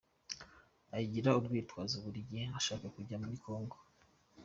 Ayigira 0.95 1.37
urwitwazo 1.39 1.95
buri 2.03 2.19
gihe 2.29 2.45
ashaka 2.59 2.85
kujya 2.95 3.15
muri 3.23 3.35
Congo. 3.45 3.77